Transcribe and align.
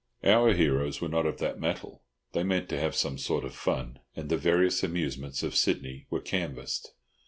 Our 0.23 0.53
heroes 0.55 0.99
were 0.99 1.09
not 1.09 1.27
of 1.27 1.37
that 1.37 1.59
mettle. 1.59 2.01
They 2.31 2.43
meant 2.43 2.69
to 2.69 2.79
have 2.79 2.95
some 2.95 3.19
sort 3.19 3.45
of 3.45 3.53
fun, 3.55 3.99
and 4.15 4.29
the 4.29 4.35
various 4.37 4.81
amusements 4.83 5.43
of 5.43 5.55
Sydney 5.55 6.07
were 6.09 6.21
canvassed. 6.21 6.95